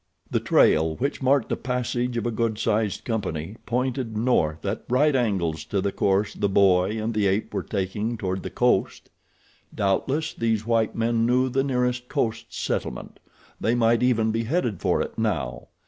The 0.31 0.39
trail, 0.39 0.95
which 0.95 1.21
marked 1.21 1.49
the 1.49 1.55
passage 1.55 2.17
of 2.17 2.25
a 2.25 2.31
good 2.31 2.57
sized 2.57 3.05
company, 3.05 3.57
pointed 3.67 4.17
north 4.17 4.65
at 4.65 4.81
right 4.89 5.15
angles 5.15 5.63
to 5.65 5.79
the 5.79 5.91
course 5.91 6.33
the 6.33 6.49
boy 6.49 6.99
and 6.99 7.13
the 7.13 7.27
ape 7.27 7.53
were 7.53 7.61
taking 7.61 8.17
toward 8.17 8.41
the 8.41 8.49
coast. 8.49 9.11
Doubtless 9.75 10.33
these 10.33 10.65
white 10.65 10.95
men 10.95 11.27
knew 11.27 11.49
the 11.49 11.63
nearest 11.63 12.09
coast 12.09 12.47
settlement. 12.51 13.19
They 13.59 13.75
might 13.75 14.01
even 14.01 14.31
be 14.31 14.45
headed 14.45 14.81
for 14.81 15.03
it 15.03 15.19
now. 15.19 15.67